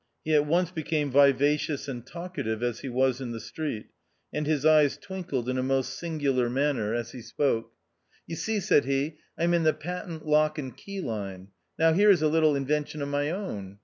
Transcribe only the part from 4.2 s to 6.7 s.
and his eyes twinkled in a most singular